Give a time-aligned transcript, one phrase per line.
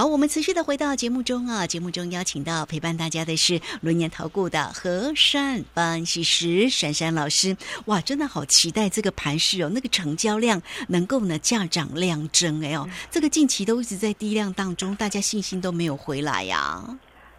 [0.00, 7.54] 好，我们持续的回到节目中啊，节目中邀请到陪伴大家的是轮年投顾的和善分析师珊珊老师。
[7.84, 16.82] 哇，真的好期待这个盘势哦，那个成交量能够呢价涨量增哎哦，这个近期都一直在低量当中，大家信心都没有回来呀。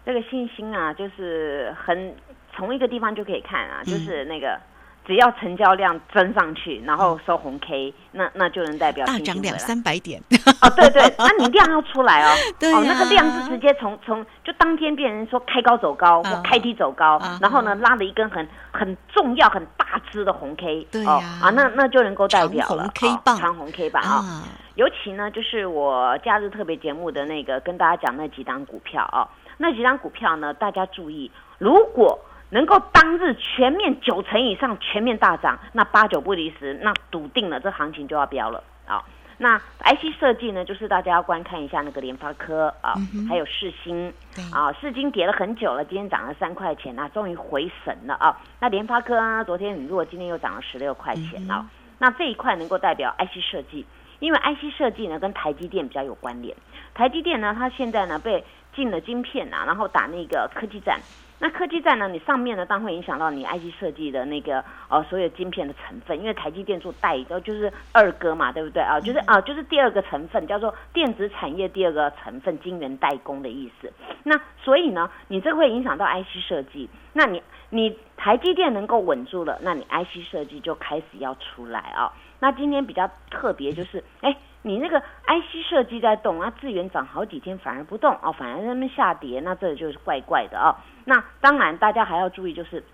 [0.06, 2.14] 这个信心啊，就是很
[2.54, 4.56] 从一个地方就可以看啊，就是那个。
[5.04, 10.22] 只要成交量增上去，然后收红 K，那那就能代表大涨两三百点。
[10.60, 23.36] 哦，对对，那你量要出来哦， 对哦，那个量是直接从从就当天变成说开高走高或开低走高，然后呢拉了一根很很重要很大支的红 K，对呀，啊那那就能够代表了红 K 棒。
[23.36, 24.44] 长红 K 棒啊，
[24.76, 29.26] 尤其呢就是我假日特别节目的那个跟大家讲那几档股票啊，
[29.58, 32.16] 那几档股票呢大家注意，如果。
[32.52, 39.02] 能够当日全面九成以上全面大涨，那八九不离十，那笃定了这行情就要飙了啊！
[39.38, 42.94] 那 IC 设计呢，就是大家要观看一下那个联发科啊，
[43.26, 44.12] 还有世星
[44.52, 48.38] 啊，世星跌了很久了，今天涨了三块钱啊，终于回神了啊！
[48.60, 51.66] 那联发科呢，昨天很弱，今天又涨了十六块钱啊！
[51.98, 53.86] 那这一块能够代表 IC 设计，
[54.20, 56.54] 因为 IC 设计呢跟台积电比较有关联，
[56.92, 60.98] 台积电呢它现在呢被进了晶片啊，然后打那个科技战。
[61.38, 62.08] 那科技战呢？
[62.08, 69.00] 你上面呢，当然会影响到你 IC 设计的那个呃所有晶片的成分，因为台积电做代，呃就是二哥嘛，对不对啊？
[69.00, 73.92] 就是啊，就是第二个成分叫做电子产业第二个成分晶圆代工的意思。
[74.22, 76.88] 那所以呢，你这会影响到 IC 设计。
[77.12, 82.12] 那你你台积电能够稳住了，那你 IC 设计就开始要出来啊。
[82.38, 84.36] 那今天比较特别就是，哎。
[84.62, 90.76] 你那个 IC 设计在动啊，资源涨好几天反而不动哦，反而在那下跌，那这就是怪怪的哦。
[91.04, 92.84] 那当然大家还要注意，就是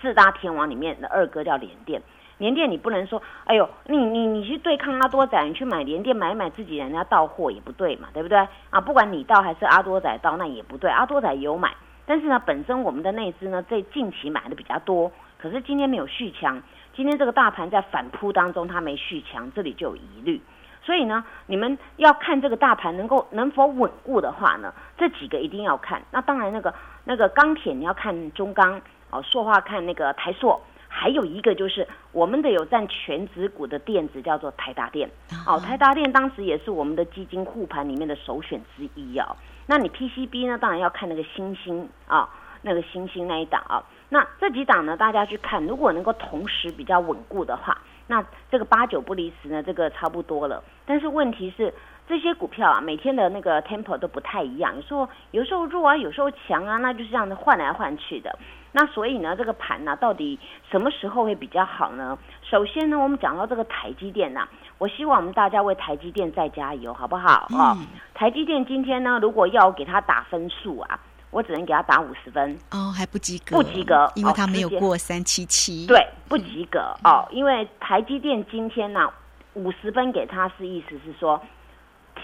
[0.00, 2.00] 四大天王里面的二哥叫联电，
[2.38, 8.38] 联电你不能说，哎呦，你你你去对抗阿多仔，你去买联电买买自己人家到货也不对嘛，对不对？
[8.70, 10.88] 啊，不管你到还是阿多仔到，那也不对。
[10.88, 11.74] 阿多仔有买，
[12.06, 16.62] 但是呢，本身我们的内资呢在近期买的比较多，可是今天没有续强，
[16.94, 20.40] 今天这个大盘在反扑当中，它没续强，这里就有疑虑。
[20.84, 26.02] 所以呢，你们要看这个大盘能够能否稳固的话呢，这几个一定要看。
[26.10, 35.08] 那当然，那个那个钢铁你要看中钢哦，塑化看那个台塑，还有一个就是我们的有占全指股的电子叫做台达电
[35.46, 39.36] 哦，台达电当时也是我们的基金护盘里面的首选之一哦。
[39.66, 42.28] 那你 PCB 呢，当然要看那个星星啊，
[42.62, 43.80] 那个星星那一档啊。
[44.08, 47.78] 那这几档呢，大家去看，如果能够同时比较稳固的话。
[48.06, 50.62] 那这个八九不离十呢，这个差不多了。
[50.84, 51.72] 但是问题是，
[52.08, 58.36] 这些股票啊，每天的那个 tempo 都不太一样，有时候有时候弱啊，有时候强啊，那就是这样子换来换去的。
[58.72, 60.38] 那所以呢，这个盘呢，到底
[60.70, 62.18] 什么时候会比较好呢？
[62.42, 64.48] 首先呢，我们讲到这个台积电呐，
[64.78, 67.46] 我希望我们大家为台积电再加油，好不好？
[67.50, 67.76] 哦，
[68.14, 70.98] 台积电今天呢，如果要给它打分数啊。
[71.32, 75.86] 我只能给他打五十分哦，还不及格，不及格，因为他没有过三七七。
[75.86, 79.08] 对，不及格哦，因为台积电今天呢，
[79.54, 81.40] 五十分给他是意思是说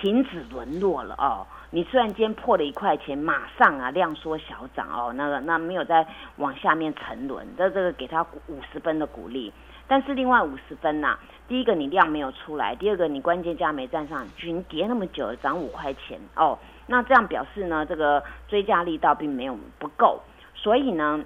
[0.00, 1.46] 停止沦落了哦。
[1.70, 9.52] 你虽然今天破了一块钱，马上啊量缩小涨哦，那个那没有再往下面沉沦，这这个给他五十分的鼓励。
[9.86, 16.58] 但是另外五十分呐，第一个你量没有出来，第二个你关键价没站上去，你跌那么久涨五块钱哦。
[16.88, 20.21] 那这样表示呢，这个追加力道并没有不够，
[20.54, 21.22] 所以呢，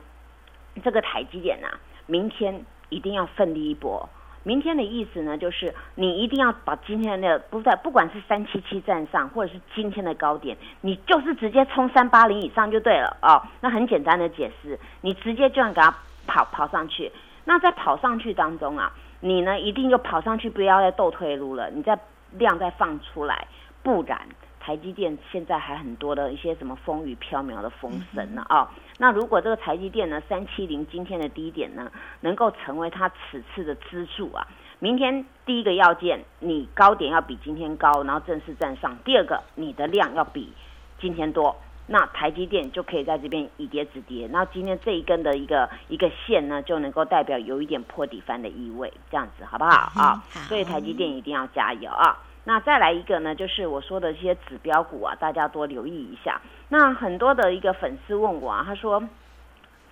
[0.83, 1.69] 这个台积电呐，
[2.07, 4.09] 明天一定要奋力一搏。
[4.45, 13.41] 明天的意思呢，就是你一定要把今天的不在，不管是三七七站上，或者是今天的高点，你就是直接冲三八零以上就对了哦。
[13.61, 15.95] 那很简单的解释，你直接就要给它
[16.27, 17.13] 跑跑上去。
[17.45, 21.97] 那在跑上去当中啊，你呢一定就跑上去，不要再斗退路了，你再
[22.33, 23.47] 量再放出来，
[23.85, 24.19] 不然。
[24.63, 28.71] 台积电现在还很多的一些什么风雨飘渺的风声呢啊？
[28.97, 31.91] 那如果这个台积电呢，三七零今天的低点呢，
[32.21, 34.47] 能够成为它此次的支柱啊，
[34.79, 40.53] 明天第一个要件，你高点要比今天高，然后正式站上；第二个，你的量要比
[41.01, 41.57] 今天多，
[41.89, 44.29] 那台积电就可以在这边以跌止跌。
[44.31, 50.23] 那今天这一根的一个一个线呢，就能够代表有一点破底翻的意味，这样子好不好啊？
[50.47, 52.17] 所以台积电一定要加油啊！
[52.45, 56.41] 那再来一个呢，就是我说的一些指标股啊，大家多留意一下。
[56.69, 59.03] 那很多的一个粉丝问我啊，他说，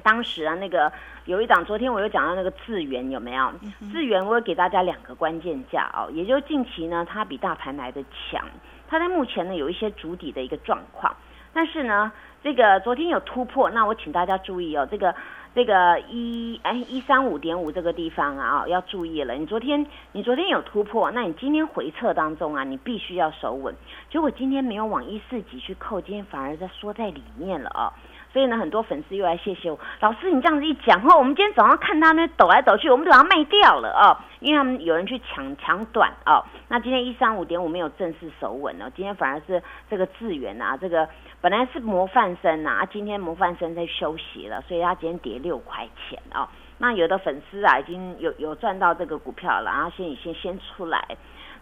[0.02, 0.93] 当时啊那个
[1.26, 3.52] 有一档，昨天我又讲到那个智源有没有？
[3.93, 8.44] 智源我给大家两个关键价哦，也就近期呢，它比大盘来的强，
[8.88, 11.14] 它在目前呢有一些主底的一个状况。
[11.52, 12.11] 但是呢，
[12.43, 15.14] 这个昨天有突破，那我请大家注意哦，这个。
[15.55, 19.35] 这个一哎一三五点五这个地方啊，要注意了。
[19.35, 23.75] 你昨天你昨天有突破，那你今天回撤当中啊，你必须要守稳。
[24.11, 27.93] 结果今天没有往一四级去扣，今天反而在缩在里面了啊。
[28.32, 36.44] 所以呢，很多粉丝又来谢谢我，老师你这样子一讲后，我们今天早上看他那抖来抖去，我们就把它卖掉了啊，因为他们有人去抢抢短啊。
[36.68, 41.08] 那今天一三五点五没有正式守稳哦，今天反而是这个智源啊，这个。
[41.42, 46.46] 本来是模范生呐，今天模范生在休息了，所以他今天跌六块钱哦。
[46.76, 51.02] 那有的粉丝啊，已经有有赚到这个股票了，然后先先先出来。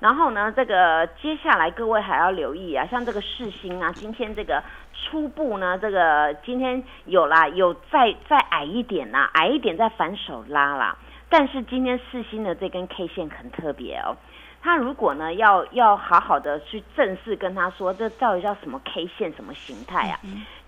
[0.00, 4.62] 然后呢，这个接下来各位还要留意啊，像这个世星啊，今天这个
[4.92, 10.96] 初步呢，这个今天有啦，有再再矮一点啦，矮一点再反手拉啦。
[11.28, 14.16] 但是今天世星的这根 K 线很特别哦。
[14.60, 20.18] 它如果呢要要好好的去正式跟他说，这到底叫什么 K 线什么形态啊？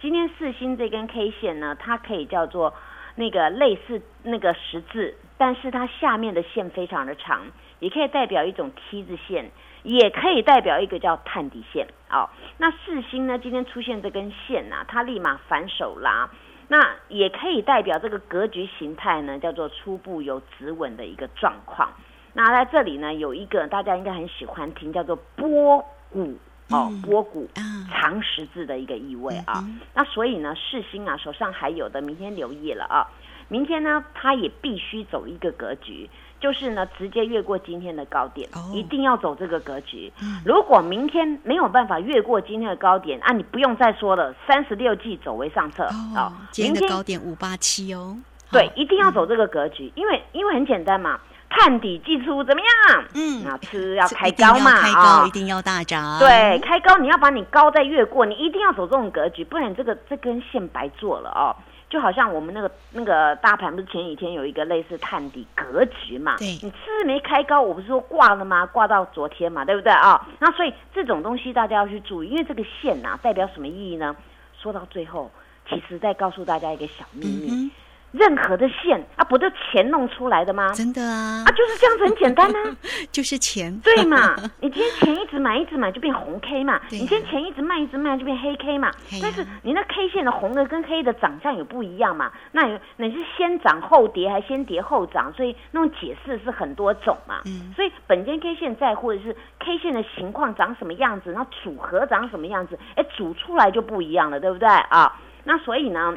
[0.00, 2.74] 今天四星这根 K 线呢，它可以叫做
[3.16, 7.42] 那个类似那个十字，但是它下面的线非常的长，
[7.80, 9.50] 也可以代表一种 T 字线，
[9.82, 11.88] 也可以代表一个叫探底线。
[12.10, 12.28] 哦，
[12.58, 16.30] 那四星呢今天出现这根线呐，它立马反手拉，
[16.68, 21.90] 那也可以代表这个格局形态呢，叫做初步有止稳的一个状况。
[22.32, 26.36] 那在这里呢，有一个大家应该很喜欢听，叫做波谷
[26.68, 27.48] 哦，波谷
[27.90, 29.64] 长十字的一个意味啊。
[29.94, 33.10] 那所以呢，世星啊手上还有的，明天留意了啊。
[33.48, 36.08] 明天呢，它也必须走一个格局，
[36.40, 40.12] 就是呢直接越过今天的高点，一定要走这个格局。
[40.44, 45.84] 如果明天没有办法越过今天的高点啊，你不用再说了，三十六计走为上策
[46.16, 46.32] 啊。
[46.50, 48.16] 今天的高点五八七哦，
[48.50, 51.20] 对，一定要走这个格局，因为因为很简单嘛。
[51.52, 53.04] 探底技术怎么样？
[53.12, 56.16] 嗯，那吃要开高嘛啊，一定要大涨。
[56.20, 61.50] 对，开高你要把你高再越过，你一定要走这种格局，不然这个这根线白做了哦。
[61.90, 66.36] 就好像我们那个那个大盘，不是前几天有一个类似探底格局嘛？
[66.38, 68.64] 对，你吃没开高，我不是说挂了吗？
[68.64, 70.26] 挂到昨天嘛，对不对啊？
[70.38, 74.14] 那所以这种东西大家要去注意，因为这个线呐代表什么意义呢？
[74.56, 75.30] 说到最后，
[75.68, 77.70] 其实再告诉大家一个小秘密。
[78.12, 80.72] 任何的线啊，不都钱弄出来的吗？
[80.72, 82.76] 真的啊，啊，就是这样子，很简单啊，
[83.12, 84.34] 就是钱，对嘛？
[84.60, 88.90] 你今天钱一直买，一直买就变红 K 嘛，你今天钱一直卖，一直卖就变黑 K 嘛。
[89.22, 92.32] 但是你那 K 线的红的跟黑的长相也不一样嘛？
[92.52, 95.32] 那有你是先涨后跌，还先跌后涨？
[95.36, 97.40] 所以那种解释是很多种嘛。
[97.46, 105.16] 嗯，所以本间 K 线在乎的是 K 线的情况长什么样子，然后组合长什么样子，哎，组出来就不一样了，对不对啊？
[105.44, 106.16] 那所以呢？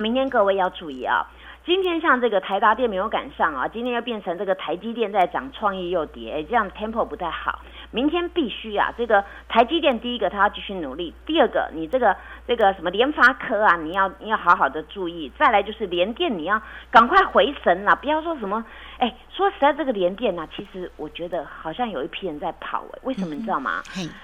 [0.00, 1.26] 明天各位要注意啊！
[1.66, 7.58] 今天像这个台达电没有赶上啊，今天又变成这个台积电在涨，创意又跌，这样 tempo 不太好。
[7.90, 15.32] 明天必须啊，这个台积电第一个它要继续努力，第二个你这个这个什么联发科啊，你要你要好好的注意。
[15.38, 18.64] 再来就是联电，你要赶快回神了，不要说什么。
[18.98, 23.80] 哎，说实在，这个联电呢，其实我觉得好像有一批人在跑哎，为什么你知道吗？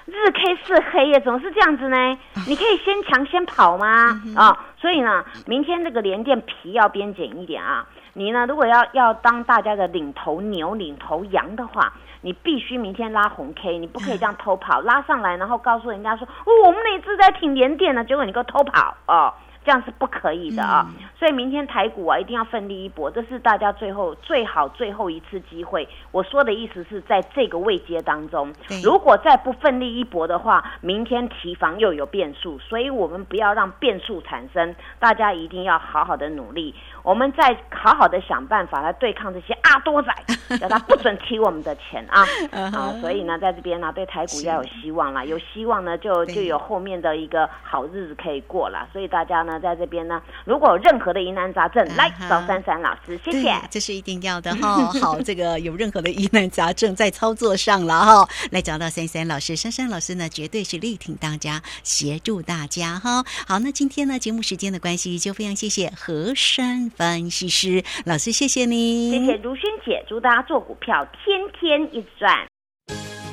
[0.06, 1.96] 日 K 是黑耶，怎么是这样子呢？
[2.46, 4.20] 你可以先强先跑吗？
[4.36, 7.86] 啊，所以呢，明天这个联电皮要边剪一点啊。
[8.16, 11.92] 你呢，如果要要当大家的领头牛、领头羊的话，
[12.24, 19.34] 你必须明天拉红 K，你不可以这样偷跑，拉上来然后告诉人家说，哦，我们那一次在挺连电呢，结果你给我偷跑哦。
[19.64, 20.86] 这样是不可以的啊！
[21.18, 25.88] 所以明天台股啊，一定要奋力一搏，这是大家最后最好最后一次机会。
[26.10, 28.52] 我说的意思是在这个位阶当中，
[28.82, 32.58] 如果再不奋力一搏的话，明天提防又有变数。
[32.58, 36.74] 所以我们不要让变数产生，大家一定要好好的努力。
[37.02, 40.12] 我们再好好的想办法来对抗这些阿多仔，
[40.58, 42.24] 叫他不准提我们的钱啊！
[42.52, 48.86] 啊，所以呢，在这边呢，对台股要有希望啦，有希望呢，就就有后面的一个好日子可以过啦。
[48.92, 53.54] 所以大家呢，在这边呢，如果有任何的疑难杂症，来找珊珊老师，谢谢。
[53.70, 54.86] 这是一定要的哈。
[55.00, 63.24] 好，这个有任何的疑难杂症在操作上了哈，来找到珊珊老师，珊珊老师呢，绝对是力挺大家，协助大家哈。
[63.46, 66.90] 好，那今天呢，节目时间的关系，就非常谢谢何山。
[66.96, 72.46] 分析师老师，谢谢你，谢谢如萱姐，祝大家做股票天天一直赚。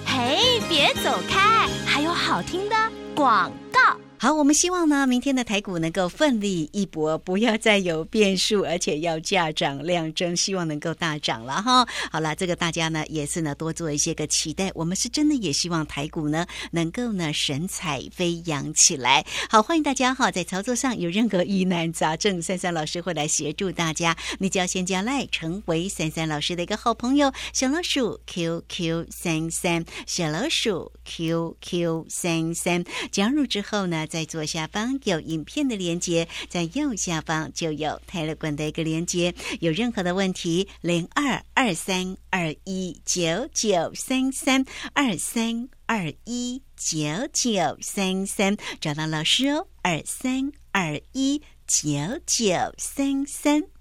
[0.06, 2.76] 嘿，别走开，还有好听的
[3.16, 4.11] 广告。
[4.24, 11.84] 好，我们希望呢，明天的台股能够奋力一搏，不要再有变数，而且要价涨量增，希望能够大涨了哈。
[12.12, 19.26] 好了，这个大家呢也是呢多做一些个期待，我们是真的也希望台股呢能够呢神采飞扬起来。
[19.50, 24.16] 好，欢迎大家哈，在操作上有任何疑难杂症，三三老师会来协助大家。
[24.38, 34.06] 你只要先加赖，成为三三老师的一个好朋友，小老鼠 QQ 三三，小老鼠 QQ 三三，加入之后呢。
[34.12, 39.34] 在左下方有影片的连接，在右下方就有泰勒管的一个连接。
[39.62, 47.00] 有任何的问题，零二二三二一九九三三二三二一九
[47.32, 51.88] 九三三，找到老师哦，二三二一九
[52.28, 53.81] 九三三。